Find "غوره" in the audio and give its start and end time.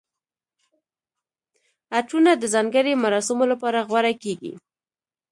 3.89-4.13